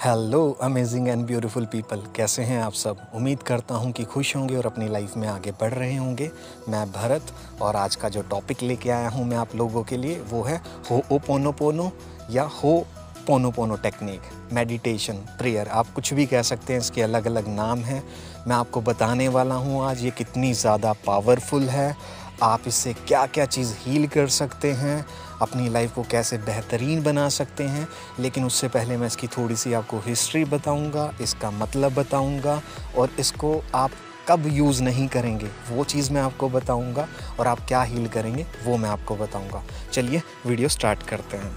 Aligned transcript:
Hello 0.00 0.40
amazing 0.62 1.06
and 1.08 1.24
beautiful 1.26 1.66
people 1.66 2.00
कैसे 2.16 2.42
हैं 2.42 2.60
आप 2.62 2.72
सब? 2.72 2.96
उम्मीद 3.14 3.42
करता 3.42 3.74
हूँ 3.74 3.92
कि 3.92 4.04
खुश 4.04 4.34
होंगे 4.36 4.56
और 4.56 4.66
अपनी 4.66 4.88
लाइफ 4.88 5.16
में 5.16 5.26
आगे 5.28 5.50
बढ़ 5.60 5.72
रहे 5.74 5.94
होंगे। 5.96 6.30
मैं 6.68 6.84
भरत 6.92 7.32
और 7.62 7.76
आज 7.76 7.96
का 7.96 8.08
जो 8.08 8.22
टॉपिक 8.22 8.62
लेके 8.62 8.90
आया 8.90 9.08
हूँ 9.08 9.24
मैं 9.26 9.36
आप 9.36 9.54
लोगों 9.56 9.82
के 9.84 9.96
लिए, 9.96 10.20
वो 10.20 10.42
है 10.42 10.60
हो 10.90 11.02
ओ 11.12 11.18
पोनो 11.18 11.52
पोनो 11.52 11.90
या 12.30 12.42
हो 12.54 12.78
पोनो 13.26 13.50
पोनो 13.50 13.76
टेक्निक 13.76 14.52
मेडिटेशन 14.52 15.24
प्रेयर 15.38 15.68
आप 15.68 15.94
कुछ 15.94 16.12
भी 16.14 16.26
कह 16.26 16.42
सकते 16.42 16.72
हैं, 16.72 16.80
इसके 16.80 17.02
अलग 17.02 17.26
अलग 17.26 17.48
नाम 17.48 17.78
हैं। 17.80 18.02
मैं 18.46 18.56
आपको 18.56 18.80
बताने 18.82 19.28
वाला 19.28 19.54
हूँ 19.54 19.84
आज 19.84 20.04
ये 20.04 20.10
कितनी 20.10 20.52
ज़्यादा 20.54 20.92
पावरफुल 21.06 21.68
है। 21.68 21.94
आप 22.42 22.62
इससे 22.66 22.92
क्या 22.98 23.24
क्या 23.26 23.44
चीज़ 23.46 23.72
हील 23.78 24.06
कर 24.06 24.26
सकते 24.30 24.72
हैं। 24.74 25.04
अपनी 25.42 25.68
लाइफ 25.68 25.94
को 25.94 26.02
कैसे 26.02 26.38
बेहतरीन 26.38 27.02
बना 27.02 27.28
सकते 27.28 27.64
हैं। 27.64 27.88
लेकिन 28.20 28.44
उससे 28.44 28.68
पहले 28.68 28.96
मैं 28.96 29.06
इसकी 29.06 29.26
थोड़ी 29.26 29.56
सी 29.56 29.72
आपको 29.72 29.98
हिस्ट्री 29.98 30.44
बताऊँगा, 30.44 31.12
इसका 31.20 31.50
मतलब 31.50 31.94
बताऊँगा 31.94 32.60
और 32.96 33.10
इसको 33.18 33.62
आप 33.74 33.90
कब 34.28 34.46
यूज़ 34.46 34.82
नहीं 34.82 35.06
करेंगे, 35.08 35.48
वो 35.70 35.84
चीज़ 35.84 36.12
मैं 36.12 36.20
आपको 36.20 36.48
बताऊँगा 36.48 37.06
और 37.40 37.46
आप 37.46 37.60
क्या 37.68 37.82
हील 37.82 38.08
करेंगे, 38.08 38.46
वो 38.64 38.76
मैं 38.76 38.88
आपको 38.90 39.16
बताऊँगा। 39.16 39.62
चलिए 39.92 40.22
वीडियो 40.46 40.68
स्टार्ट 40.68 41.02
करते 41.02 41.36
हैं। 41.36 41.56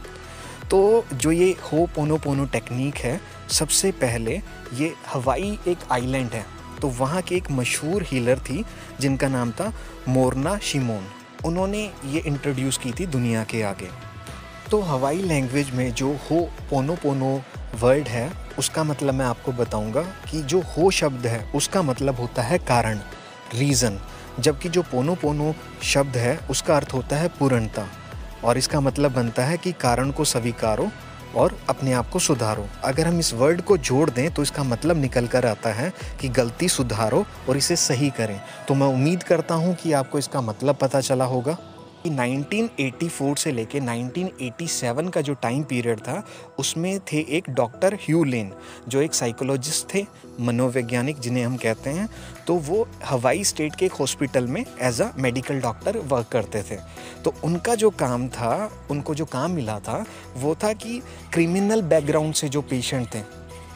तो 0.71 1.05
जो 1.13 1.31
ये 1.31 1.55
हो 1.63 1.87
पोनो 1.95 2.17
पोनो 2.17 2.45
टेक्निक 2.45 2.95
है, 2.95 3.19
सबसे 3.49 3.91
पहले 3.91 4.41
ये 4.73 4.93
हवाई 5.13 5.57
एक 5.67 5.77
आइलैंड 5.91 6.31
है। 6.31 6.45
तो 6.81 6.87
वहाँ 6.89 7.21
की 7.21 7.35
एक 7.35 7.51
मशहूर 7.51 8.03
हीलर 8.03 8.39
थी, 8.39 8.65
जिनका 8.99 9.27
नाम 9.27 9.51
था 9.51 9.73
मोरना 10.07 10.57
शिमोन 10.57 11.07
उन्होंने 11.45 11.83
ये 12.05 12.19
इंट्रोड्यूस 12.19 12.77
की 12.77 12.91
थी 12.91 13.05
दुनिया 13.05 13.43
के 13.43 13.61
आगे। 13.61 13.89
तो 14.71 14.81
हवाई 14.81 15.21
लैंग्वेज 15.21 15.69
में 15.69 15.93
जो 15.93 16.11
हो 16.31 16.39
पोनो 16.69 16.95
पोनो 16.95 17.41
वर्ड 17.79 18.07
है, 18.07 18.31
उसका 18.59 18.83
मतलब 18.83 19.13
मैं 19.13 19.25
आपको 19.25 19.51
बताऊँगा 19.51 20.01
कि 20.01 20.41
जो 20.41 20.61
हो 20.61 20.91
शब्द 20.91 21.27
है, 21.27 21.51
उसका 21.55 21.81
मतलब 21.81 22.15
होता 22.15 22.41
है 22.41 22.57
कारण 22.57 22.99
रीज़न 23.55 23.99
जबकि 24.39 24.69
जो 24.69 24.81
पोनो 24.81 25.15
पोनो 25.15 25.53
शब्द 25.83 26.17
है, 26.17 26.39
उसका 26.49 26.75
अर्थ 26.75 26.93
होता 26.93 27.15
है 27.15 27.27
पूर्णता। 27.27 27.87
और 28.43 28.57
इसका 28.57 28.79
मतलब 28.79 29.13
बनता 29.13 29.45
है 29.45 29.57
कि 29.57 29.71
कारण 29.71 30.11
को 30.11 30.25
स्वीकारो 30.25 30.89
और 31.35 31.57
अपने 31.69 31.93
आप 31.93 32.09
को 32.09 32.19
सुधारो। 32.19 32.67
अगर 32.83 33.07
हम 33.07 33.19
इस 33.19 33.33
वर्ड 33.33 33.61
को 33.61 33.77
जोड़ 33.77 34.09
दें 34.09 34.29
तो 34.33 34.41
इसका 34.41 34.63
मतलब 34.63 34.97
निकल 34.97 35.27
कर 35.27 35.45
आता 35.45 35.73
है 35.73 35.91
कि 36.21 36.29
गलती 36.29 36.69
सुधारो 36.69 37.25
और 37.49 37.57
इसे 37.57 37.75
सही 37.75 38.09
करें। 38.09 38.39
तो 38.67 38.73
मैं 38.73 38.87
उम्मीद 38.87 39.23
करता 39.23 39.55
हूँ 39.55 39.75
कि 39.75 39.91
आपको 39.93 40.19
इसका 40.19 40.41
मतलब 40.41 40.75
पता 40.75 41.01
चला 41.01 41.25
होगा। 41.25 41.57
1984 42.07 43.37
से 43.37 43.51
लेके 43.51 43.79
1987 43.79 45.09
का 45.09 45.21
जो 45.21 45.33
टाइम 45.33 45.63
पीरियड 45.63 45.99
था, 45.99 46.23
उसमें 46.59 46.99
थे 47.11 47.19
एक 47.37 47.49
डॉक्टर 47.49 47.93
ह्यू 48.03 48.23
लेन 48.23 48.51
जो 48.87 49.01
एक 49.01 49.13
साइकोलॉजिस्ट 49.13 49.93
थे, 49.93 50.05
मनोवैज्ञानिक 50.39 51.19
जिन्हें 51.19 51.45
हम 51.45 51.57
कहते 51.57 51.89
हैं 51.89 52.07
तो 52.47 52.55
वो 52.57 52.87
हवाई 53.05 53.43
स्टेट 53.43 53.75
के 53.75 53.85
एक 53.85 53.93
हॉस्पिटल 53.93 54.47
में 54.47 54.63
as 54.81 55.01
a 55.01 55.11
medical 55.17 55.59
doctor 55.61 55.97
work 56.05 56.27
करते 56.27 56.61
थे। 56.63 56.77
तो 57.23 57.33
उनका 57.43 57.75
जो 57.75 57.89
काम 57.89 58.27
था, 58.29 58.71
उनको 58.91 59.15
जो 59.15 59.25
काम 59.25 59.51
मिला 59.51 59.79
था, 59.79 60.05
वो 60.35 60.55
था 60.63 60.73
कि 60.73 61.01
क्रिमिनल 61.33 61.81
बैकग्राउंड 61.83 62.33
से 62.33 62.49
जो 62.49 62.61
पेशेंट 62.61 63.07
थे 63.15 63.21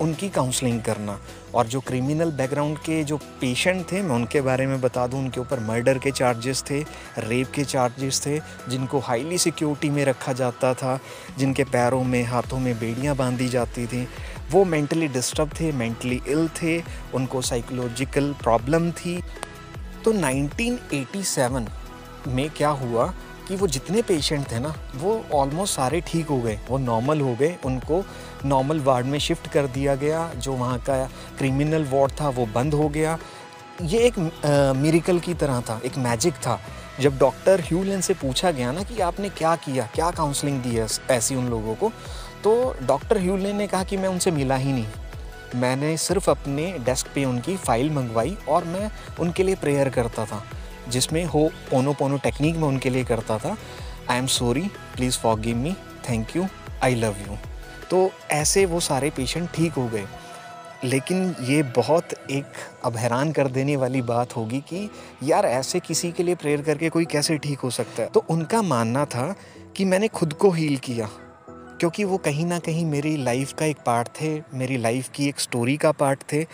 उनकी 0.02 0.30
काउंसलिंग 0.30 0.82
करना। 0.82 1.20
और 1.56 1.68
जो 1.68 1.80
क्रिमिनल 1.80 2.32
बैकग्राउंड 2.32 2.78
के 2.78 3.04
जो 3.04 3.18
पेशेंट 3.18 3.92
थे, 3.92 4.02
मैं 4.02 4.16
उनके 4.16 4.42
बारे 4.42 4.68
में 4.68 4.82
बता 4.82 5.08
दूँ, 5.08 5.20
उनके 5.20 5.40
ऊपर 5.40 5.60
मर्डर 5.60 5.98
के 5.98 6.12
चार्जेस 6.12 6.64
थे 6.70 6.86
रेप 7.18 7.52
के 7.52 7.64
चार्जेस 7.64 8.26
थे, 8.26 8.40
जिनको 8.40 9.00
हाईली 9.00 9.38
सिक्योरिटी 9.38 9.90
में 9.90 10.06
रखा 10.06 10.34
जाता 10.34 10.74
था, 10.74 11.00
जिनके 11.38 11.64
पैरों 11.64 12.04
में, 12.04 12.24
हाथों 12.24 12.60
में 12.60 12.80
बेड़ियाँ 12.80 13.16
बांधी 13.16 13.50
जाती 13.50 13.88
थी। 13.88 14.08
वो 14.52 14.66
मेंटली 14.66 15.08
डिस्टर्ब 15.08 15.50
थे 15.60 15.72
मेंटली 15.72 16.22
इल 16.28 16.48
थे, 16.48 16.84
उनको 17.14 17.42
साइकोलॉजिकल 17.42 18.36
प्रॉब्लम 18.44 18.92
थी। 18.92 19.24
तो 20.06 20.14
1987 20.14 21.68
में 22.28 22.50
क्या 22.50 22.70
हुआ? 22.70 23.14
कि 23.48 23.56
वो 23.56 23.68
जितने 23.68 24.02
पेशेंट 24.02 24.52
थे 24.52 24.60
ना, 24.60 24.74
वो 24.96 25.24
ऑलमोस्ट 25.34 25.76
सारे 25.76 26.02
ठीक 26.02 26.28
हो 26.28 26.38
गए। 26.42 26.60
वो 26.70 26.78
नॉर्मल 26.78 27.22
हो 27.22 27.36
गए, 27.36 27.56
उनको 27.66 28.04
नॉर्मल 28.46 28.80
वार्ड 28.80 29.06
में 29.06 29.18
शिफ्ट 29.20 29.48
कर 29.48 29.68
दिया 29.70 29.96
गया, 29.96 30.28
जो 30.34 30.54
वहाँ 30.54 30.80
का 30.80 31.04
क्रिमिनल 31.38 31.86
वार्ड 31.92 32.12
था, 32.22 32.30
वो 32.30 32.46
बंद 32.46 32.74
हो 32.74 32.90
गया। 32.90 33.18
ये 33.82 34.00
एक 34.00 34.18
मिरिकल 34.78 35.20
की 35.20 35.34
तरह 35.34 35.62
था, 35.62 35.80
एक 35.86 35.98
मैजिक 36.00 36.34
था। 36.38 36.60
जब 37.00 37.18
डॉक्टर 37.18 37.62
ह्यूलन 37.62 38.02
से 38.02 38.14
पूछा 38.14 38.52
गया 38.52 38.72
ना 38.72 38.84
कि 38.84 39.00
आपने 39.02 39.30
क्या 39.32 39.56
किया, 39.58 39.88
क्या 39.96 40.10
काउंसलिंग 40.12 40.62
दी 40.62 40.76
है 40.76 40.88
ऐसी 41.12 41.36
उन 41.36 41.48
लोगों 41.50 41.76
को 41.76 41.92
तो 42.44 42.76
डॉक्टर 42.82 43.18
ह्यूलन 43.18 43.56
ने 43.56 43.68
कहा 43.68 43.84
कि 43.84 43.98
मैं 43.98 44.10
उनसे 44.10 44.32
मिला 44.32 44.56
ही 44.56 44.72
नहीं। 44.72 44.86
मैंने 45.56 45.96
सिर्फ़ 45.98 46.30
अपने 46.32 46.72
डेस्क 46.86 47.08
पे 47.16 47.24
उनकी 47.26 47.56
फ़ाइल 47.58 47.90
मंगवाई 47.92 48.38
और 48.50 48.64
मैं 48.64 48.90
उनके 49.20 49.44
लिए 49.44 49.56
प्रेयर 49.56 49.90
करता 49.90 50.26
था। 50.26 50.44
जिसमें 50.90 51.24
हो 51.26 51.50
पोनो 51.72 51.94
पोनो 51.94 52.18
टेक्निक 52.18 52.56
में 52.56 52.68
उनके 52.68 52.90
लिए 52.90 53.04
करता 53.04 53.38
था। 53.38 53.56
I 54.10 54.18
am 54.18 54.28
sorry 54.28 54.62
please 54.96 55.18
forgive 55.40 55.58
me 55.58 55.76
thank 56.10 56.36
you 56.36 56.46
I 56.84 56.96
love 56.96 57.16
you 57.28 57.38
तो 57.90 58.10
ऐसे 58.32 58.66
वो 58.66 58.80
सारे 58.80 59.10
पेशेंट 59.10 59.50
ठीक 59.50 59.74
हो 59.74 59.88
गए। 59.88 60.06
लेकिन 60.84 61.36
ये 61.42 61.62
बहुत 61.64 62.14
एक 62.32 62.46
अब 62.86 62.96
हैरान 62.96 63.32
कर 63.32 63.48
देने 63.48 63.76
वाली 63.76 64.02
बात 64.02 64.36
होगी 64.36 64.60
कि 64.60 64.90
यार 65.24 65.46
ऐसे 65.46 65.80
किसी 65.80 66.12
के 66.12 66.24
लिए 66.24 66.36
प्रेयर 66.36 66.62
करके 66.62 66.90
कोई 66.90 67.06
कैसे 67.06 67.38
ठीक 67.38 67.60
हो 67.60 67.70
सकता 67.70 68.04
है? 68.04 68.10
तो 68.10 68.26
उनका 68.30 68.62
मानना 68.62 69.06
था 69.06 69.36
कि 69.76 69.86
मैंने 69.86 70.08
खुद 70.08 70.34
को 70.34 70.50
हील 70.52 70.78
किया। 70.78 71.10
क्योंकि 71.84 72.04
वो 72.04 72.18
कहीं 72.18 72.46
ना 72.46 72.58
कहीं 72.60 72.86
मेरी 72.86 73.16
लाइफ 73.18 73.52
का 73.54 73.66
एक 73.66 73.78
पार्ट 73.86 74.08
थे, 74.22 74.30
मेरी 74.54 74.78
लाइफ 74.78 75.10
की 75.10 75.28
एक 75.28 75.40
स्टोरी 75.40 75.76
का 75.78 75.92
पार्ट 75.92 76.22
थे। 76.24 76.46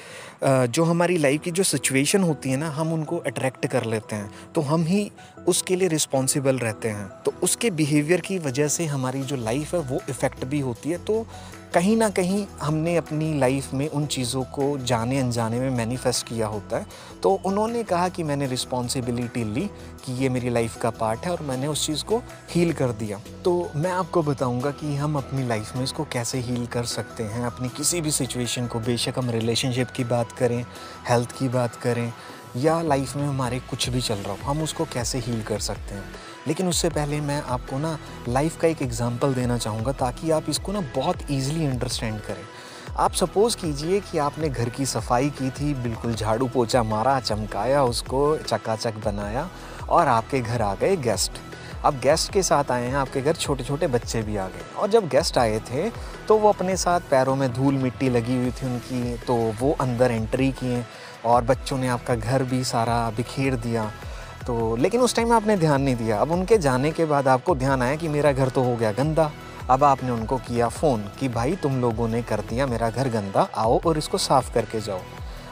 जो 0.44 0.84
हमारी 0.84 1.18
लाइफ 1.18 1.42
की 1.42 1.52
जो 1.52 1.64
सिचुएशन 1.64 2.24
होती 2.24 2.52
है 2.52 2.58
ना, 2.58 2.70
हम 2.70 2.94
उनको 2.94 3.18
अट्रैक्ट 3.18 3.68
कर 3.68 3.86
लेते 3.86 4.16
हैं। 4.16 4.32
तो 4.56 4.62
हम 4.62 4.84
ही 4.84 5.12
उसके 5.48 5.76
लिए 5.76 5.88
रिस्पॉन्सिबल 5.88 6.58
रहते 6.58 6.90
हैं। 6.90 7.08
तो 7.26 7.34
उसके 7.44 7.70
बिहेवियर 7.72 8.22
की 8.22 8.38
वजह 8.40 8.68
से 8.68 8.86
हमारी 8.86 9.22
जो 9.22 9.36
लाइफ 9.36 9.74
है, 9.74 9.80
वो 9.80 10.00
इफ़ेक्ट 10.10 10.46
भी 10.46 10.60
होती 10.60 10.90
है। 10.90 10.98
तो 10.98 11.26
कहीं 11.74 11.98
ना 11.98 12.10
कहीं 12.10 12.46
हमने 12.62 12.96
अपनी 12.96 13.34
लाइफ 13.40 13.74
में 13.74 13.88
उन 13.90 14.06
चीज़ों 14.06 14.44
को 14.44 14.78
जाने 14.78 15.20
अनजाने 15.20 15.60
में 15.60 15.70
मैनिफेस्ट 15.70 16.28
किया 16.28 16.48
होता 16.48 16.78
है। 16.78 16.86
तो 17.24 17.30
उन्होंने 17.46 17.84
कहा 17.84 18.08
कि 18.10 18.24
मैंने 18.24 18.48
रिस्पॉन्सिबिलिटी 18.48 19.44
ली 19.44 19.66
कि 20.06 20.14
ये 20.14 20.30
मेरी 20.30 20.50
लाइफ 20.50 20.78
का 20.78 20.90
पार्ट 20.90 21.20
है 21.20 21.32
और 21.32 21.42
मैंने 21.42 21.68
उस 21.68 21.86
चीज़ 21.86 22.04
को 22.04 22.22
हील 22.52 22.74
कर 22.74 22.92
दिया। 22.92 23.20
तो 23.46 23.70
मैं 23.76 23.92
आपको 23.92 24.24
बताऊँगा 24.24 24.72
कि 24.72 24.96
हम 24.96 25.16
अपनी 25.16 25.48
लाइफ 25.48 25.76
में 25.76 25.84
इसको 25.84 26.04
कैसे 26.04 26.40
हील 26.40 26.66
कर 26.66 26.84
सकते 26.86 27.24
हैं। 27.24 27.46
अपनी 27.46 27.70
किसी 27.70 28.02
भी 28.02 28.12
सिचुएशन 28.12 28.68
को, 28.68 28.80
बेशक 28.80 29.14
हम 29.18 29.30
रिलेशनशिप 29.30 29.90
की 29.90 30.04
बात 30.04 30.32
करें 30.32 30.66
हेल्थ 31.10 31.40
की 31.40 31.50
बात 31.50 31.76
करें 31.76 32.14
या 32.56 32.82
लाइफ 32.82 33.16
में 33.16 33.26
हमारे 33.26 33.60
कुछ 33.60 33.88
भी 33.90 34.02
चल 34.02 34.16
रहा 34.16 34.32
हो, 34.32 34.38
हम 34.44 34.62
उसको 34.64 34.86
कैसे 34.86 35.20
हील 35.20 35.42
कर 35.44 35.60
सकते 35.60 35.96
हैं? 35.96 36.04
लेकिन 36.48 36.68
उससे 36.68 36.90
पहले 36.90 37.20
मैं 37.22 37.42
आपको 37.44 37.78
ना 37.78 37.98
लाइफ 38.30 38.60
का 38.62 38.68
एक 38.68 38.82
एग्ज़ाम्पल 38.82 39.34
देना 39.34 39.58
चाहूँगा 39.58 39.92
ताकि 39.92 40.32
आप 40.32 40.50
इसको 40.50 40.72
ना 40.72 40.82
बहुत 40.96 41.32
ईजिली 41.32 41.66
अंडरस्टैंड 41.66 42.20
करें। 42.22 42.44
आप 42.98 43.14
सपोज़ 43.14 43.58
कीजिए 43.58 44.00
कि 44.02 44.18
आपने 44.18 44.50
घर 44.50 44.70
की 44.70 44.86
सफ़ाई 44.86 45.30
की 45.32 45.50
थी, 45.50 45.74
बिल्कुल 45.74 46.14
झाड़ू 46.14 46.48
पोछा 46.48 46.84
मारा, 46.84 47.20
चमकाया 47.20 47.84
उसको, 47.84 48.38
चकाचक 48.40 49.04
बनाया 49.06 49.50
और 49.90 50.08
आपके 50.08 50.42
घर 50.42 50.62
आ 50.62 50.74
गए 50.76 50.96
गेस्ट 50.98 51.32
अब 51.80 52.00
गेस्ट 52.00 52.32
के 52.34 52.42
साथ 52.44 52.72
आए 52.72 52.86
हैं, 52.86 52.96
आपके 52.96 53.22
घर 53.22 53.36
छोटे 53.36 53.64
छोटे 53.64 53.88
बच्चे 53.88 54.22
भी 54.22 54.36
आ 54.38 54.48
गए। 54.48 54.64
और 54.78 54.90
जब 54.90 55.08
गेस्ट 55.10 55.38
आए 55.38 55.60
थे 55.62 55.90
तो 56.28 56.38
वो 56.38 56.50
अपने 56.50 56.76
साथ 56.78 57.02
पैरों 57.12 57.36
में 57.36 57.52
धूल 57.54 57.76
मिट्टी 57.76 58.10
लगी 58.10 58.36
हुई 58.38 58.52
थी 58.52 58.66
उनकी 58.66 59.16
तो 59.18 59.36
वो 59.60 59.72
अंदर 59.82 60.12
एंट्री 60.12 60.52
किए। 60.54 60.84
और 61.26 61.44
बच्चों 61.44 61.78
ने 61.78 61.88
आपका 61.88 62.16
घर 62.16 62.44
भी 62.44 62.64
सारा 62.64 63.10
बिखेर 63.10 63.56
दिया। 63.56 63.92
तो 64.48 64.76
लेकिन 64.76 65.02
उस 65.02 65.16
टाइम 65.16 65.34
आपने 65.34 65.58
ध्यान 65.58 65.82
नहीं 65.82 65.96
दिया। 65.96 66.22
अब 66.22 66.32
उनके 66.32 66.58
जाने 66.58 66.92
के 66.92 67.06
बाद 67.06 67.28
आपको 67.28 67.56
ध्यान 67.56 67.82
आया 67.82 67.96
कि 67.96 68.08
मेरा 68.08 68.32
घर 68.32 68.50
तो 68.50 68.64
हो 68.64 68.76
गया 68.76 68.92
गंदा। 68.92 69.32
अब 69.70 69.84
आपने 69.84 70.12
उनको 70.12 70.38
किया 70.38 70.68
फ़ोन 70.68 71.06
कि, 71.20 71.30
भाई, 71.30 71.56
तुम 71.56 71.82
लोगों 71.82 72.08
ने 72.08 72.22
कर 72.22 72.40
दिया 72.40 72.66
मेरा 72.66 72.90
घर 72.90 73.10
गंदा। 73.10 73.48
आओ 73.56 73.82
और 73.82 73.98
इसको 73.98 74.18
साफ़ 74.18 74.54
करके 74.54 74.82
जाओ। 74.82 75.00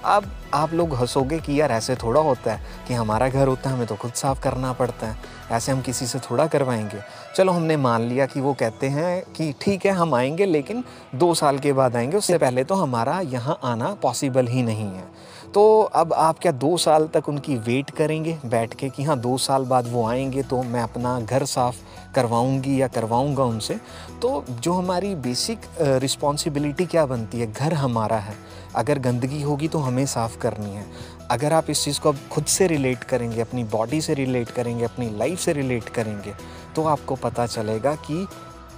अब 0.06 0.32
आप 0.54 0.74
लोग 0.74 0.94
हंसोगे 0.94 1.40
कि, 1.40 1.62
यार, 1.62 1.72
ऐसे 1.72 1.96
थोड़ा 1.96 2.22
होता 2.22 2.54
है 2.54 2.62
कि 2.88 2.94
हमारा 2.94 3.30
घर 3.30 3.48
होता 3.48 3.70
है, 3.70 3.76
हमें 3.76 3.88
तो 3.88 3.96
खुद 3.96 4.14
साफ़ 4.14 4.42
करना 4.42 4.74
पड़ता 4.74 5.08
है। 5.08 5.18
ऐसे 5.52 5.72
हम 5.72 5.82
किसी 5.82 6.06
से 6.06 6.20
थोड़ा 6.20 6.48
करवाएँगे। 6.48 7.00
चलो, 7.36 7.52
हमने 7.52 7.78
मान 7.78 8.02
लिया 8.02 8.26
कि 8.26 8.42
वो 8.42 8.54
कहते 8.54 8.88
हैं 8.88 9.24
कि, 9.36 9.54
ठीक 9.62 9.86
है, 9.86 9.92
हम 9.92 10.16
आएँगे, 10.16 10.46
लेकिन 10.46 10.84
दो 11.16 11.34
साल 11.34 11.60
के 11.60 11.74
बाद 11.74 11.96
आएँगे। 11.96 12.18
उससे 12.18 12.38
पहले 12.38 12.64
तो 12.64 12.76
हमारा 12.76 13.20
यहाँ 13.20 13.60
आना 13.64 13.94
पॉसिबल 13.94 14.48
ही 14.48 14.64
नहीं 14.64 14.96
है। 14.96 15.37
तो 15.54 15.82
अब 15.96 16.14
आप 16.14 16.40
क्या 16.40 16.52
दो 16.54 16.76
साल 16.78 17.08
तक 17.08 17.30
उनकी 17.30 17.56
वेट 17.58 17.90
करेंगे? 17.90 18.38
बैठ 18.46 18.74
के 18.74 18.90
कि 18.90 19.04
हाँ 19.04 19.20
दो 19.20 19.38
साल 19.38 19.66
बाद 19.66 19.88
वो 19.92 20.06
आएँगे 20.08 20.44
तो 20.44 20.62
मैं 20.64 20.82
अपना 20.82 21.20
घर 21.22 21.46
साफ़ 21.46 21.76
करवाऊँगी 22.16 22.82
या 22.82 22.88
करवाऊँगा 22.88 23.44
उनसे? 23.44 23.76
तो 24.22 24.44
जो 24.50 24.74
हमारी 24.74 25.14
बेसिक 25.18 25.60
रिस्पॉन्सिबिलिटी 26.02 26.86
क्या 26.86 27.06
बनती 27.06 27.40
है? 27.40 27.52
घर 27.52 27.74
हमारा 27.74 28.18
है। 28.18 28.36
अगर 28.76 29.00
गंदगी 29.00 29.42
होगी 29.42 29.68
तो 29.68 29.80
हमें 29.80 30.06
साफ़ 30.06 30.38
करनी 30.38 30.70
है। 30.70 30.86
अगर 31.32 31.54
आप 31.54 31.70
इस 31.70 31.84
चीज़ 31.84 32.00
को 32.02 32.10
अब 32.10 32.18
खुद 32.32 32.46
से 32.46 32.68
रिलेट 32.68 33.04
करेंगे, 33.04 33.42
अपनी 33.42 33.64
बॉडी 33.66 34.02
से 34.02 34.14
रिलेट 34.14 34.50
करेंगे, 34.50 34.84
अपनी 34.84 35.10
लाइफ 35.18 35.40
से 35.40 35.54
रिलेट 35.54 35.90
करेंगे 35.90 36.34
तो 36.76 36.84
आपको 36.86 37.16
पता 37.16 37.46
चलेगा 37.48 37.94
कि 38.02 38.28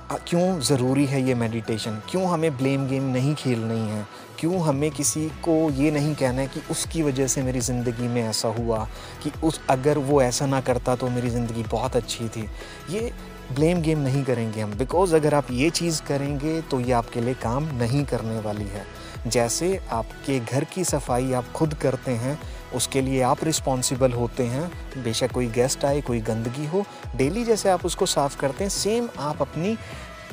क्यों 0.09 0.59
ज़रूरी 0.59 1.06
है 1.06 1.21
ये 1.21 1.33
मेडिटेशन 1.35 2.01
क्यों 2.09 2.25
हमें 2.27 2.57
ब्लेम 2.57 2.88
गेम 2.88 3.03
नहीं 3.03 3.33
खेलनी 3.35 3.79
है? 3.79 4.06
क्यों 4.39 4.61
हमें 4.61 4.89
किसी 4.91 5.25
को 5.45 5.53
ये 5.71 5.91
नहीं 5.91 6.13
कहना 6.15 6.41
है 6.41 6.47
कि 6.47 6.61
उसकी 6.71 7.01
वजह 7.03 7.27
से 7.27 7.41
मेरी 7.44 7.59
ज़िंदगी 7.59 8.07
में 8.07 8.21
ऐसा 8.23 8.47
हुआ 8.50 8.88
कि 9.23 9.31
उस, 9.44 9.59
अगर 9.69 9.97
वो 9.97 10.21
ऐसा 10.21 10.45
ना 10.45 10.61
करता 10.61 10.95
तो 10.95 11.09
मेरी 11.09 11.29
ज़िंदगी 11.29 11.63
बहुत 11.63 11.95
अच्छी 11.95 12.29
थी? 12.29 12.47
ये 12.89 13.11
ब्लेम 13.56 13.81
गेम 13.81 14.00
नहीं 14.00 14.23
करेंगे 14.23 14.61
हम 14.61 14.73
बिकॉज़ 14.73 15.15
अगर 15.15 15.33
आप 15.33 15.51
ये 15.51 15.69
चीज़ 15.69 16.01
करेंगे 16.03 16.62
तो 16.62 16.79
ये 16.79 16.91
आपके 16.91 17.21
लिए 17.21 17.33
काम 17.33 17.67
नहीं 17.77 18.03
करने 18.05 18.39
वाली 18.39 18.67
है। 18.67 18.85
जैसे 19.27 19.79
आपके 19.91 20.39
घर 20.39 20.63
की 20.63 20.83
सफ़ाई 20.83 21.31
आप 21.33 21.51
खुद 21.55 21.73
करते 21.73 22.12
हैं 22.12 22.39
उसके 22.75 23.01
लिए 23.01 23.21
आप 23.21 23.44
रिस्पॉन्सिबल 23.44 24.12
होते 24.12 24.44
हैं। 24.45 24.69
बेशक 25.04 25.31
कोई 25.31 25.48
गेस्ट 25.50 25.86
आए, 25.86 26.01
कोई 26.01 26.19
गंदगी 26.21 26.66
हो 26.66 26.83
डेली 27.16 27.44
जैसे 27.45 27.69
आप 27.69 27.86
उसको 27.86 28.06
साफ़ 28.06 28.38
करते 28.39 28.63
हैं 28.63 28.71
सेम 28.71 29.10
आप 29.19 29.42
अपनी 29.42 29.77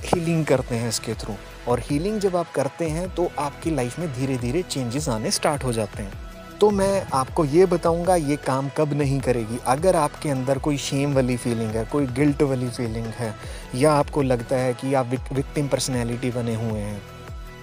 हीलिंग 0.04 0.44
करते 0.46 0.74
हैं 0.74 0.88
इसके 0.88 1.14
थ्रू 1.14 1.34
और 1.68 1.80
हीलिंग 1.80 2.18
जब 2.20 2.36
आप 2.36 2.52
करते 2.54 2.88
हैं 2.88 3.08
तो 3.14 3.30
आपकी 3.38 3.70
लाइफ 3.70 3.98
में 3.98 4.12
धीरे 4.14 4.36
धीरे 4.36 4.62
चेंजेस 4.62 5.08
आने 5.08 5.30
स्टार्ट 5.30 5.64
हो 5.64 5.72
जाते 5.72 6.02
हैं। 6.02 6.24
तो 6.60 6.70
मैं 6.70 7.06
आपको 7.14 7.44
ये 7.44 7.64
बताऊँगा, 7.66 8.14
ये 8.16 8.36
काम 8.36 8.68
कब 8.76 8.92
नहीं 8.92 9.18
करेगी। 9.20 9.58
अगर 9.66 9.96
आपके 9.96 10.28
अंदर 10.28 10.58
कोई 10.58 10.76
शेम 10.78 11.14
वाली 11.14 11.36
फीलिंग 11.36 11.70
है, 11.70 11.84
कोई 11.84 12.06
गिल्ट 12.06 12.42
वाली 12.42 12.68
फीलिंग 12.68 13.06
है, 13.06 13.34
या 13.74 13.92
आपको 13.92 14.22
लगता 14.22 14.56
है 14.56 14.72
कि 14.74 14.94
आप 14.94 15.10
विक्टिम 15.32 15.68
पर्सनैलिटी 15.68 16.30
बने 16.30 16.54
हुए 16.54 16.80
हैं 16.80 17.02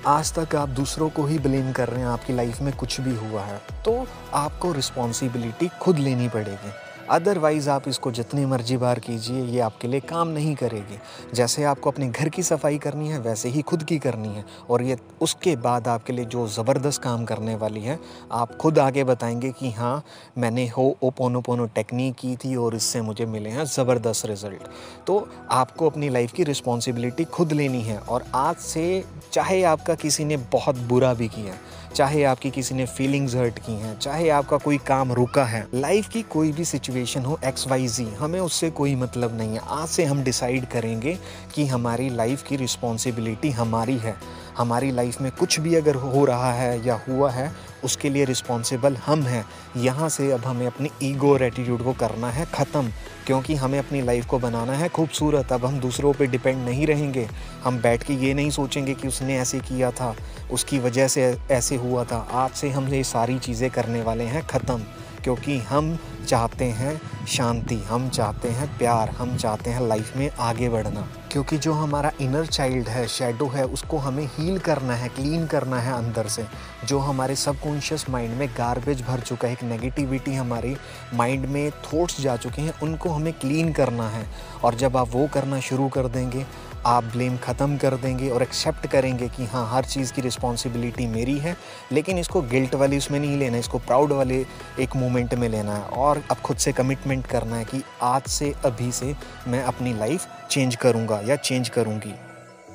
आज 0.07 0.31
तक 0.33 0.55
आप 0.55 0.69
दूसरों 0.69 1.09
को 1.09 1.25
ही 1.25 1.37
ब्लेम 1.39 1.71
कर 1.71 1.89
रहे 1.89 1.99
हैं, 1.99 2.07
आपकी 2.07 2.33
लाइफ 2.33 2.61
में 2.61 2.75
कुछ 2.77 2.99
भी 3.01 3.15
हुआ 3.15 3.41
है 3.41 3.61
तो 3.85 4.05
आपको 4.33 4.71
रिस्पॉन्सिबिलिटी 4.71 5.69
खुद 5.81 5.97
लेनी 5.97 6.27
पड़ेगी। 6.29 6.71
अदरवाइज़ 7.09 7.69
आप 7.69 7.87
इसको 7.87 8.11
जितनी 8.11 8.45
मर्ज़ी 8.45 8.77
बार 8.77 8.99
कीजिए, 8.99 9.43
ये 9.45 9.59
आपके 9.59 9.87
लिए 9.87 9.99
काम 9.99 10.27
नहीं 10.27 10.55
करेगी। 10.55 10.99
जैसे 11.33 11.63
आपको 11.63 11.91
अपने 11.91 12.07
घर 12.07 12.29
की 12.29 12.43
सफ़ाई 12.43 12.77
करनी 12.77 13.09
है, 13.09 13.19
वैसे 13.19 13.49
ही 13.49 13.61
खुद 13.61 13.83
की 13.83 13.99
करनी 13.99 14.27
है। 14.27 14.45
और 14.69 14.81
ये, 14.81 14.97
उसके 15.21 15.55
बाद 15.55 15.87
आपके 15.87 16.13
लिए 16.13 16.25
जो 16.25 16.47
ज़बरदस्त 16.47 17.01
काम 17.01 17.25
करने 17.25 17.55
वाली 17.55 17.81
है, 17.81 17.99
आप 18.31 18.57
खुद 18.57 18.79
आगे 18.79 19.03
बताएँगे 19.03 19.51
कि 19.51 19.71
हाँ 19.71 20.03
मैंने 20.37 20.67
हो, 20.67 20.97
ओपोनो 21.03 21.41
पोनो 21.41 21.65
टेक्निक 21.65 22.15
की 22.15 22.35
थी 22.35 22.55
और 22.55 22.75
इससे 22.75 23.01
मुझे 23.01 23.25
मिले 23.25 23.49
हैं 23.49 23.65
ज़बरदस्त 23.65 24.25
रिज़ल्ट। 24.25 24.67
तो 25.07 25.29
आपको 25.51 25.89
अपनी 25.89 26.09
लाइफ 26.09 26.31
की 26.31 26.43
रिस्पॉन्सिबिलिटी 26.43 27.23
खुद 27.23 27.53
लेनी 27.53 27.81
है। 27.81 27.97
और 27.97 28.23
आज 28.35 28.55
से, 28.55 29.05
चाहे 29.31 29.63
आपका 29.63 29.95
किसी 29.95 30.25
ने 30.25 30.37
बहुत 30.37 30.75
बुरा 30.75 31.13
भी 31.13 31.27
किया 31.27 31.53
चाहे 31.95 32.23
आपकी 32.23 32.49
किसी 32.51 32.75
ने 32.75 32.85
फीलिंग्स 32.85 33.35
हर्ट 33.35 33.59
की 33.59 33.71
हैं, 33.71 33.97
चाहे 33.99 34.29
आपका 34.29 34.57
कोई 34.57 34.77
काम 34.77 35.11
रुका 35.11 35.43
है 35.43 35.65
लाइफ 35.73 36.07
की 36.09 36.21
कोई 36.21 36.51
भी 36.51 36.65
सिचुएशन 36.65 37.21
हो 37.21 37.39
एक्स 37.45 37.67
वाई 37.67 37.87
जी 37.87 38.05
हमें 38.19 38.39
उससे 38.39 38.69
कोई 38.71 38.95
मतलब 38.95 39.37
नहीं 39.37 39.53
है। 39.53 39.61
आज 39.71 39.87
से 39.87 40.05
हम 40.05 40.23
डिसाइड 40.23 40.65
करेंगे 40.65 41.17
कि 41.55 41.65
हमारी 41.65 42.09
लाइफ 42.09 42.43
की 42.43 42.55
रिस्पॉन्सिबिलिटी 42.55 43.51
हमारी 43.51 43.97
है। 43.97 44.15
हमारी 44.57 44.91
लाइफ 44.91 45.21
में 45.21 45.31
कुछ 45.31 45.59
भी 45.59 45.75
अगर 45.75 45.95
हो 45.95 46.25
रहा 46.25 46.53
है 46.53 46.87
या 46.87 47.01
हुआ 47.09 47.31
है, 47.31 47.51
उसके 47.83 48.09
लिए 48.09 48.25
रिस्पॉन्सिबल 48.25 48.95
हम 48.95 49.23
हैं। 49.23 49.45
यहाँ 49.77 50.09
से 50.09 50.31
अब 50.31 50.45
हमें 50.45 50.67
अपनी 50.67 50.89
ईगो 51.03 51.33
और 51.33 51.43
एटीट्यूड 51.43 51.83
को 51.83 51.93
करना 51.93 52.29
है, 52.29 52.45
ख़त्म। 52.45 52.91
क्योंकि 53.25 53.55
हमें 53.55 53.79
अपनी 53.79 54.01
लाइफ 54.01 54.25
को 54.25 54.39
बनाना 54.39 54.73
है 54.73 54.89
खूबसूरत। 54.89 55.51
अब 55.51 55.65
हम 55.65 55.79
दूसरों 55.79 56.13
पे 56.13 56.27
डिपेंड 56.27 56.65
नहीं 56.65 56.87
रहेंगे। 56.87 57.29
हम 57.63 57.81
बैठ 57.81 58.03
के 58.03 58.13
ये 58.13 58.33
नहीं 58.33 58.49
सोचेंगे 58.49 58.93
कि 58.93 59.07
उसने 59.07 59.37
ऐसे 59.37 59.59
किया 59.59 59.91
था। 59.91 60.15
उसकी 60.51 60.79
वजह 60.79 61.07
से 61.07 61.37
ऐसे 61.51 61.75
हुआ 61.75 62.03
था। 62.03 62.27
आज 62.31 62.51
से 62.51 62.69
हम 62.69 62.87
ये 62.87 63.03
सारी 63.03 63.39
चीज़ें 63.39 63.69
करने 63.69 64.01
वाले 64.01 64.23
हैं, 64.23 64.47
ख़त्म। 64.47 64.83
क्योंकि 65.23 65.57
हम 65.57 65.99
चाहते 66.27 66.65
हैं 66.65 67.01
शांति, 67.25 67.75
हम 67.75 68.09
चाहते 68.09 68.49
हैं 68.49 68.77
प्यार, 68.77 69.09
हम 69.09 69.37
चाहते 69.37 69.69
हैं 69.69 69.87
लाइफ 69.87 70.17
में 70.17 70.29
आगे 70.39 70.69
बढ़ना। 70.69 71.07
क्योंकि 71.31 71.57
जो 71.57 71.73
हमारा 71.73 72.11
इनर 72.21 72.45
चाइल्ड 72.45 72.87
है 72.87 73.07
शेडो 73.07 73.47
है, 73.47 73.65
उसको 73.65 73.97
हमें 73.97 74.29
हील 74.37 74.59
करना 74.59 74.95
है 74.95 75.09
क्लीन 75.09 75.47
करना 75.47 75.79
है 75.79 75.93
अंदर 75.93 76.27
से। 76.27 76.45
जो 76.87 76.99
हमारे 76.99 77.35
सबकॉन्शियस 77.35 78.09
माइंड 78.09 78.37
में 78.37 78.49
गार्बेज 78.57 79.01
भर 79.01 79.19
चुका 79.19 79.47
है, 79.47 79.53
एक 79.53 79.63
नेगेटिविटी 79.63 80.33
हमारी 80.33 80.77
माइंड 81.13 81.45
में 81.45 81.71
थॉट्स 81.71 82.21
जा 82.21 82.37
चुके 82.37 82.61
हैं, 82.61 82.79
उनको 82.79 83.09
हमें 83.09 83.33
क्लीन 83.33 83.73
करना 83.73 84.09
है। 84.09 84.27
और 84.63 84.75
जब 84.75 84.97
आप 84.97 85.07
वो 85.11 85.27
करना 85.33 85.59
शुरू 85.59 85.87
कर 85.87 86.07
देंगे 86.07 86.45
आप 86.85 87.03
ब्लेम 87.03 87.37
ख़त्म 87.37 87.77
कर 87.77 87.95
देंगे 87.95 88.29
और 88.29 88.41
एक्सेप्ट 88.41 88.87
करेंगे 88.87 89.27
कि 89.29 89.45
हाँ 89.45 89.65
हर 89.69 89.85
चीज़ 89.85 90.13
की 90.13 90.21
रिस्पॉन्सिबिलिटी 90.21 91.07
मेरी 91.07 91.37
है, 91.39 91.55
लेकिन 91.91 92.17
इसको 92.17 92.41
गिल्ट 92.43 92.75
वाली 92.75 92.97
उसमें 92.97 93.19
नहीं 93.19 93.37
लेना, 93.37 93.57
इसको 93.57 93.79
प्राउड 93.79 94.11
वाले 94.11 94.45
एक 94.79 94.95
मोमेंट 94.95 95.33
में 95.33 95.47
लेना 95.49 95.75
है। 95.75 95.83
और 95.83 96.23
अब 96.31 96.37
खुद 96.37 96.57
से 96.57 96.71
कमिटमेंट 96.73 97.25
करना 97.27 97.55
है 97.55 97.65
कि 97.65 97.81
आज 98.01 98.27
से 98.29 98.53
अभी 98.65 98.91
से 98.91 99.15
मैं 99.47 99.63
अपनी 99.63 99.93
लाइफ 99.93 100.27
चेंज 100.49 100.75
करूँगा 100.75 101.21
या 101.25 101.35
चेंज 101.37 101.69
करूँगी। 101.69 102.13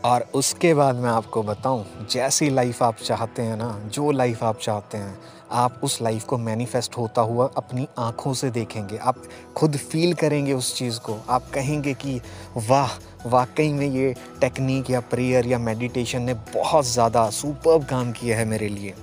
और 0.05 0.25
उसके 0.35 0.73
बाद 0.75 0.97
मैं 0.97 1.11
आपको 1.11 1.43
बताऊँ, 1.43 1.85
जैसी 2.11 2.51
लाइफ 2.51 2.83
आप 2.83 2.97
चाहते 2.97 3.43
हैं 3.43 3.57
ना, 3.57 3.79
जो 3.85 4.11
लाइफ 4.11 4.45
आप 4.45 4.59
चाहते 4.59 4.99
हैं 4.99 5.19
आप 5.53 5.81
उस 5.85 6.03
लाइफ 6.03 6.25
को 6.25 6.39
मैनिफेस्ट 6.39 6.97
होता 6.97 7.23
हुआ 7.23 7.51
अपनी 7.57 7.89
आँखों 7.99 8.35
से 8.35 8.51
देखेंगे। 8.51 8.97
आप 8.97 9.23
खुद 9.57 9.77
फील 9.77 10.15
करेंगे 10.15 10.53
उस 10.53 10.77
चीज़ 10.77 11.01
को। 11.01 11.19
आप 11.29 11.51
कहेंगे 11.55 11.95
कि, 11.95 12.21
वाह, 12.57 12.89
वाकई 13.27 13.73
में 13.73 13.87
ये 13.87 14.15
टेक्निक 14.41 14.91
या 14.91 15.01
प्रेयर 15.01 15.47
या 15.47 15.59
मेडिटेशन 15.59 16.23
ने 16.23 16.35
बहुत 16.35 16.85
ज़्यादा 16.85 17.31
सुपर 17.31 17.85
काम 17.85 18.13
किया 18.13 18.39
है 18.39 18.45
मेरे 18.45 18.69
लिए। 18.69 18.95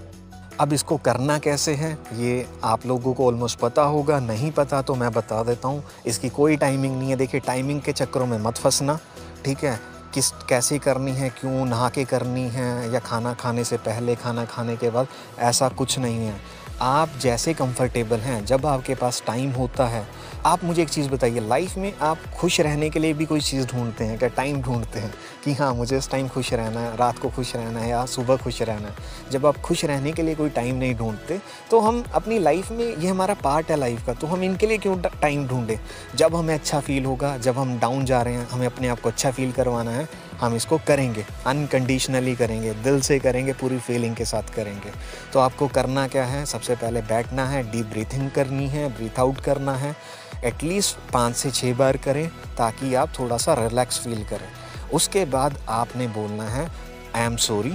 अब 0.59 0.73
इसको 0.73 0.97
करना 0.97 1.39
कैसे 1.39 1.73
है, 1.73 1.97
ये 2.13 2.47
आप 2.63 2.85
लोगों 2.85 3.13
को 3.13 3.27
ऑलमोस्ट 3.27 3.59
पता 3.59 3.83
होगा। 3.83 4.19
नहीं 4.19 4.51
पता 4.51 4.81
तो 4.81 4.95
मैं 4.95 5.11
बता 5.11 5.43
देता 5.43 5.67
हूँ। 5.67 5.83
इसकी 6.05 6.29
कोई 6.29 6.57
टाइमिंग 6.57 6.99
नहीं 6.99 7.09
है। 7.09 7.15
देखिए 7.15 7.39
टाइमिंग 7.39 7.81
के 7.81 7.91
चक्करों 7.91 8.25
में 8.25 8.37
मत 8.37 8.57
फंसना, 8.57 8.99
ठीक 9.45 9.63
है? 9.63 9.94
किस 10.15 10.29
कैसे 10.49 10.79
करनी 10.79 11.11
है, 11.11 11.29
क्यों 11.29 11.65
नहा 11.65 11.89
के 11.89 12.05
करनी 12.05 12.47
है 12.49 12.93
या 12.93 12.99
खाना 12.99 13.33
खाने 13.33 13.63
से 13.63 13.77
पहले, 13.77 14.15
खाना 14.15 14.45
खाने 14.45 14.75
के 14.75 14.89
बाद 14.89 15.07
ऐसा 15.39 15.69
कुछ 15.69 15.99
नहीं 15.99 16.25
है। 16.27 16.35
आप 16.81 17.09
जैसे 17.21 17.53
कंफर्टेबल 17.53 18.17
हैं, 18.17 18.45
जब 18.45 18.65
आपके 18.65 18.95
पास 18.95 19.23
टाइम 19.27 19.51
होता 19.51 19.87
है 19.87 20.07
आप 20.45 20.63
मुझे 20.63 20.81
एक 20.81 20.89
चीज़ 20.89 21.07
बताइए 21.09 21.39
लाइफ 21.39 21.75
में 21.77 21.93
आप 22.01 22.17
खुश 22.37 22.59
रहने 22.61 22.89
के 22.89 22.99
लिए 22.99 23.13
भी 23.13 23.25
कोई 23.25 23.41
चीज़ 23.41 23.65
ढूंढते 23.67 24.03
हैं 24.03 24.17
क्या? 24.19 24.27
टाइम 24.29 24.61
ढूंढते 24.61 24.99
हैं 24.99 25.13
कि 25.43 25.53
हाँ 25.53 25.73
मुझे 25.75 25.97
इस 25.97 26.09
टाइम 26.09 26.27
खुश 26.27 26.51
रहना 26.53 26.79
है, 26.79 26.95
रात 26.97 27.19
को 27.19 27.29
खुश 27.29 27.55
रहना 27.55 27.79
है 27.79 27.89
या 27.89 28.05
सुबह 28.05 28.37
खुश 28.37 28.61
रहना 28.61 28.87
है। 28.87 29.29
जब 29.31 29.45
आप 29.45 29.57
खुश 29.57 29.83
रहने 29.85 30.11
के 30.11 30.23
लिए 30.23 30.35
कोई 30.35 30.49
टाइम 30.49 30.75
नहीं 30.75 30.95
ढूंढते 30.95 31.39
तो 31.71 31.79
हम 31.79 32.03
अपनी 32.13 32.37
लाइफ 32.39 32.71
में 32.71 32.85
ये 32.85 33.07
हमारा 33.07 33.33
पार्ट 33.33 33.71
है 33.71 33.77
लाइफ 33.77 34.05
का 34.05 34.13
तो 34.13 34.27
हम 34.27 34.43
इनके 34.43 34.67
लिए 34.67 34.77
क्यों 34.77 34.97
टाइम 34.97 35.47
ढूंढें? 35.47 35.77
जब 36.15 36.35
हमें 36.35 36.53
अच्छा 36.53 36.79
फील 36.79 37.05
होगा, 37.05 37.37
जब 37.37 37.57
हम 37.57 37.77
डाउन 37.79 38.05
जा 38.05 38.21
रहे 38.21 38.33
हैं, 38.33 38.47
हमें 38.49 38.65
अपने 38.67 38.87
आप 38.87 38.99
को 38.99 39.09
अच्छा 39.09 39.31
फील 39.31 39.51
करवाना 39.51 39.91
है, 39.91 40.07
हम 40.41 40.55
इसको 40.55 40.77
करेंगे 40.87 41.25
अनकंडीशनली 41.47 42.35
करेंगे, 42.35 42.73
दिल 42.73 42.99
से 43.01 43.19
करेंगे, 43.19 43.53
पूरी 43.53 43.79
फीलिंग 43.79 44.15
के 44.15 44.25
साथ 44.25 44.53
करेंगे। 44.55 44.91
तो 45.33 45.39
आपको 45.39 45.67
करना 45.67 46.07
क्या 46.07 46.25
है? 46.25 46.45
सबसे 46.45 46.75
पहले 46.75 47.01
बैठना 47.03 47.45
है 47.45 47.63
डीप 47.71 47.85
ब्रीथिंग 47.85 48.29
करनी 48.31 48.67
है 48.67 48.87
ब्रीथ 48.97 49.19
आउट 49.19 49.39
करना 49.39 49.75
है। 49.75 49.95
एटलीस्ट 50.43 51.11
पाँच 51.13 51.35
से 51.35 51.51
छः 51.51 51.73
बार 51.73 51.97
करें 51.97 52.27
ताकि 52.57 52.93
आप 52.93 53.13
थोड़ा 53.19 53.37
सा 53.37 53.53
रिलैक्स 53.53 53.99
फील 53.99 54.23
करें। 54.23 54.47
उसके 54.93 55.25
बाद 55.25 55.57
आपने 55.69 56.07
बोलना 56.07 56.43
है 56.43 56.67
I 57.15 57.23
am 57.23 57.35
sorry 57.41 57.71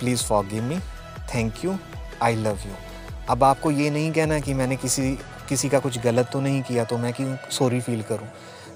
please 0.00 0.24
forgive 0.46 0.62
me 0.62 0.78
thank 1.34 1.64
you 1.64 1.76
I 2.22 2.36
love 2.36 2.58
you 2.66 2.74
अब 3.30 3.44
आपको 3.44 3.70
ये 3.70 3.90
नहीं 3.90 4.12
कहना 4.12 4.38
कि 4.40 4.54
मैंने 4.54 4.76
किसी 4.76 5.12
किसी 5.48 5.68
का 5.68 5.78
कुछ 5.78 5.98
गलत 5.98 6.28
तो 6.32 6.40
नहीं 6.40 6.62
किया 6.62 6.84
तो 6.84 6.98
मैं 6.98 7.12
क्यों 7.12 7.36
सॉरी 7.50 7.80
फील 7.80 8.02
करूँ? 8.02 8.28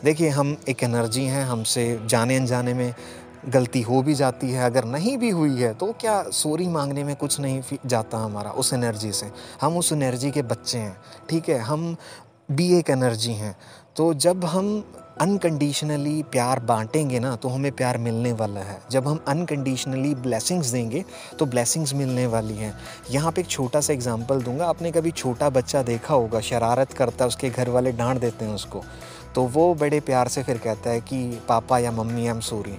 देखिए, 0.05 0.29
हम 0.29 0.57
एक 0.69 0.83
एनर्जी 0.83 1.25
हैं, 1.25 1.45
हमसे 1.45 2.01
जाने 2.07 2.37
अनजाने 2.37 2.75
में 2.75 2.95
गलती 3.49 3.81
हो 3.83 4.03
भी 4.03 4.15
जाती 4.15 4.51
है, 4.51 4.65
अगर 4.65 4.85
नहीं 4.85 5.17
भी 5.19 5.31
हुई 5.31 5.61
है 5.61 5.73
तो 5.75 5.93
क्या 5.93 6.23
सॉरी 6.33 6.67
मांगने 6.69 7.05
में 7.05 7.15
कुछ 7.17 7.39
नहीं 7.41 7.79
जाता 7.87 8.19
हमारा 8.19 8.51
उस 8.53 8.73
एनर्जी 8.73 9.13
से। 9.13 9.31
हम 9.61 9.77
उस 9.77 9.93
एनर्जी 9.93 10.31
के 10.31 10.43
बच्चे 10.43 10.79
हैं, 10.79 10.97
ठीक 11.31 11.49
है? 11.49 11.59
हम 11.59 11.97
भी 12.51 12.79
एक 12.79 12.91
एनर्जी 12.91 13.33
हैं। 13.33 13.57
तो 13.97 14.15
जब 14.15 14.45
हम 14.45 14.95
अनकंडीशनली 15.21 16.23
प्यार 16.23 16.61
बांटेंगे 16.61 17.19
ना 17.19 17.37
तो 17.37 17.49
हमें 17.49 17.73
प्यार 17.73 17.99
मिलने 17.99 18.33
वाला 18.33 18.61
है। 18.61 18.81
जब 18.91 19.09
हम 19.09 19.25
अनकंडीशनली 19.29 20.15
ब्लेसिंग्स 20.15 20.67
देंगे 20.67 21.05
तो 21.39 21.47
ब्लेसिंग्स 21.47 21.95
मिलने 21.95 22.27
वाली 22.27 22.55
हैं। 22.55 22.75
यहाँ 23.11 23.33
पे 23.33 23.41
एक 23.41 23.47
छोटा 23.47 23.81
सा 23.81 23.93
एग्जांपल 23.93 24.43
दूँगा। 24.43 24.67
आपने 24.67 24.93
कभी 24.93 25.11
छोटा 25.11 25.51
बच्चा 25.51 25.83
देखा 25.83 26.15
होगा, 26.15 26.41
शरारत 26.41 26.93
करता 26.93 27.25
है, 27.25 27.29
उसके 27.29 27.51
घर 27.51 27.69
वाले 27.69 27.93
डांट 27.93 28.21
देते 28.21 28.45
हैं 28.45 28.55
उसको। 28.55 28.83
तो 29.35 29.43
वो 29.43 29.75
बड़े 29.75 30.01
प्यार 30.01 30.29
से 30.29 30.43
फिर 30.43 30.59
कहता 30.59 30.91
है 30.91 31.01
कि, 31.01 31.41
पापा 31.49 31.79
या 31.79 31.93
मम्मी 31.93 32.21
आई 32.21 32.27
एम 32.27 32.41
सॉरी 32.41 32.79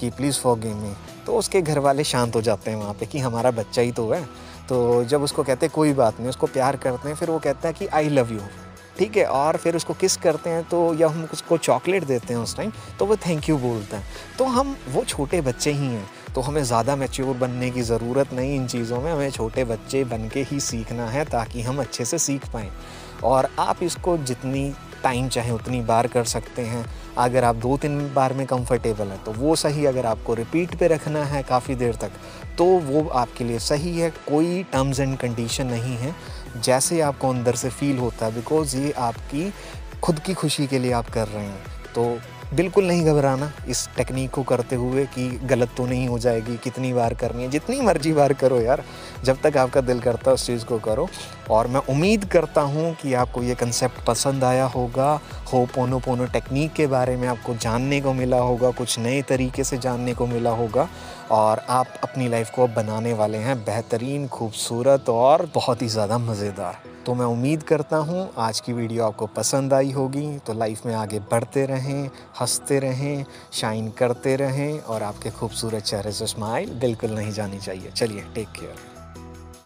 कि 0.00 0.10
प्लीज़ 0.10 0.38
फॉर 0.38 0.58
मी 0.58 0.94
तो 1.26 1.36
उसके 1.36 1.62
घर 1.62 1.78
वाले 1.78 2.04
शांत 2.04 2.36
हो 2.36 2.42
जाते 2.42 2.70
हैं 2.70 2.78
वहाँ 2.78 2.94
पे 2.94 3.06
कि, 3.06 3.18
हमारा 3.18 3.50
बच्चा 3.50 3.82
ही 3.82 3.92
तो 3.92 4.10
है। 4.10 4.22
तो 4.68 5.04
जब 5.04 5.22
उसको 5.22 5.42
कहते 5.42 5.66
हैं, 5.66 5.72
कोई 5.74 5.92
बात 5.92 6.18
नहीं। 6.20 6.28
उसको 6.28 6.46
प्यार 6.46 6.76
करते 6.76 7.08
हैं, 7.08 7.16
फिर 7.16 7.30
वो 7.30 7.38
कहता 7.38 7.68
है 7.68 7.74
कि 7.74 7.86
आई 7.86 8.08
लव 8.08 8.32
यू 8.32 8.40
ठीक 8.98 9.16
है, 9.16 9.24
और 9.24 9.56
फिर 9.56 9.76
उसको 9.76 9.94
किस 9.94 10.16
करते 10.16 10.50
हैं 10.50 10.62
तो 10.64 10.94
या 10.94 11.08
हम 11.08 11.28
उसको 11.32 11.56
चॉकलेट 11.58 12.04
देते 12.04 12.34
हैं 12.34 12.40
उस 12.40 12.56
टाइम 12.56 12.72
तो 12.98 13.06
वो 13.06 13.16
थैंक 13.18 13.48
यू 13.48 13.58
बोलते 13.58 13.96
हैं। 13.96 14.04
तो 14.38 14.44
हम, 14.46 14.76
वो 14.88 15.04
छोटे 15.04 15.40
बच्चे 15.42 15.72
ही 15.72 15.86
हैं 15.86 16.06
तो 16.34 16.40
हमें 16.40 16.62
ज़्यादा 16.64 16.96
मैच्योर 16.96 17.36
बनने 17.36 17.70
की 17.70 17.82
ज़रूरत 17.82 18.32
नहीं 18.32 18.54
इन 18.56 18.66
चीज़ों 18.68 19.00
में, 19.00 19.12
हमें 19.12 19.30
छोटे 19.30 19.64
बच्चे 19.66 20.04
बन 20.06 20.28
के 20.28 20.42
ही 20.42 20.60
सीखना 20.62 21.06
है, 21.06 21.24
ताकि 21.26 21.62
हम 21.62 21.80
अच्छे 21.80 22.04
से 22.04 22.18
सीख 22.18 22.52
पाएँ। 22.52 22.70
और 23.24 23.48
आप 23.58 23.82
इसको 23.82 24.16
जितनी 24.18 24.72
टाइम 25.02 25.28
चाहे 25.28 25.50
उतनी 25.52 25.80
बार 25.82 26.06
कर 26.06 26.24
सकते 26.26 26.62
हैं। 26.64 26.84
अगर 27.18 27.44
आप 27.44 27.56
दो 27.56 27.76
तीन 27.76 27.98
बार 28.14 28.32
में 28.32 28.46
कंफर्टेबल 28.46 29.06
हैं 29.06 29.22
तो 29.24 29.32
वो 29.32 29.54
सही, 29.56 29.84
अगर 29.86 30.06
आपको 30.06 30.34
रिपीट 30.34 30.74
पे 30.78 30.86
रखना 30.88 31.24
है 31.24 31.42
काफ़ी 31.42 31.74
देर 31.74 31.94
तक 31.96 32.10
तो 32.58 32.64
वो 32.64 33.06
आपके 33.10 33.44
लिए 33.44 33.58
सही 33.60 33.98
है, 33.98 34.10
कोई 34.28 34.62
टर्म्स 34.72 35.00
एंड 35.00 35.16
कंडीशन 35.18 35.66
नहीं 35.66 35.96
है। 35.96 36.14
जैसे 36.56 37.00
आपको 37.00 37.30
अंदर 37.30 37.54
से 37.54 37.70
फील 37.70 37.98
होता 37.98 38.26
है 38.26 38.34
बिकॉज़ 38.34 38.76
ये 38.76 38.90
आपकी 39.00 39.52
खुद 40.02 40.18
की 40.18 40.34
खुशी 40.34 40.66
के 40.66 40.78
लिए 40.78 40.92
आप 40.92 41.08
कर 41.10 41.28
रहे 41.28 41.44
हैं 41.44 41.92
तो 41.94 42.04
बिल्कुल 42.54 42.86
नहीं 42.86 43.04
घबराना 43.04 43.50
इस 43.68 43.88
टेक्निक 43.96 44.30
को 44.30 44.42
करते 44.42 44.76
हुए 44.76 45.04
कि 45.06 45.28
गलत 45.44 45.70
तो 45.76 45.86
नहीं 45.86 46.06
हो 46.08 46.18
जाएगी, 46.18 46.56
कितनी 46.56 46.92
बार 46.92 47.14
करनी 47.14 47.42
है, 47.42 47.48
जितनी 47.50 47.80
मर्ज़ी 47.80 48.12
बार 48.12 48.32
करो 48.32 48.60
यार, 48.60 48.82
जब 49.24 49.40
तक 49.42 49.56
आपका 49.56 49.80
दिल 49.80 50.00
करता 50.00 50.30
है 50.30 50.34
उस 50.34 50.46
चीज़ 50.46 50.64
को 50.64 50.78
करो। 50.78 51.08
और 51.50 51.66
मैं 51.66 51.80
उम्मीद 51.90 52.24
करता 52.24 52.60
हूँ 52.60 52.94
कि 52.94 53.14
आपको 53.14 53.42
ये 53.42 53.54
कंसेप्ट 53.54 54.04
पसंद 54.06 54.44
आया 54.44 54.64
होगा। 54.66 55.12
हो 55.52 55.64
पोनो 55.74 55.98
पोनो 55.98 56.26
टेक्निक 56.26 56.72
के 56.72 56.86
बारे 56.86 57.16
में 57.16 57.28
आपको 57.28 57.54
जानने 57.54 58.00
को 58.00 58.12
मिला 58.12 58.38
होगा, 58.38 58.70
कुछ 58.70 58.98
नए 58.98 59.22
तरीके 59.22 59.64
से 59.64 59.78
जानने 59.78 60.14
को 60.14 60.26
मिला 60.26 60.50
होगा। 60.50 60.88
और 61.30 61.62
आप 61.68 62.00
अपनी 62.02 62.28
लाइफ 62.28 62.50
को 62.50 62.66
बनाने 62.66 63.12
वाले 63.12 63.38
हैं, 63.38 63.64
बेहतरीन, 63.64 64.28
खूबसूरत 64.28 65.08
और 65.08 65.50
बहुत 65.54 65.82
ही 65.82 65.88
ज़्यादा 65.88 66.18
मज़ेदार। 66.18 66.82
तो 67.08 67.14
मैं 67.14 67.26
उम्मीद 67.26 67.62
करता 67.62 67.96
हूँ 67.96 68.28
आज 68.38 68.58
की 68.60 68.72
वीडियो 68.72 69.04
आपको 69.04 69.26
पसंद 69.26 69.74
आई 69.74 69.92
होगी। 69.92 70.38
तो 70.38 70.52
लाइफ 70.52 70.84
में 70.86 70.94
आगे 70.94 71.18
बढ़ते 71.20 71.64
रहें, 71.66 72.10
हँसते 72.40 72.78
रहें, 72.78 73.24
शाइन 73.52 73.88
करते 73.90 74.36
रहें 74.36 74.80
और 74.80 75.02
आपके 75.02 75.30
खूबसूरत 75.30 75.82
चेहरे 75.82 76.12
से 76.12 76.26
स्माइल 76.26 76.70
बिल्कुल 76.70 77.10
नहीं 77.10 77.32
जानी 77.32 77.58
चाहिए। 77.58 77.90
चलिए 77.90 78.24
टेक 78.34 78.48
केयर 78.48 78.87